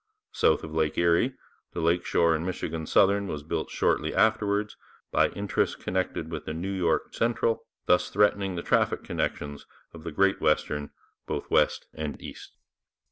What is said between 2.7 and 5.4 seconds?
Southern was built shortly afterwards by